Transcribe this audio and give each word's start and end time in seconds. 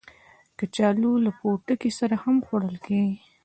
کچالو 0.57 1.11
له 1.25 1.31
پوټکي 1.39 1.91
سره 1.99 2.15
هم 2.23 2.35
خوړل 2.45 2.75
کېږي 2.85 3.15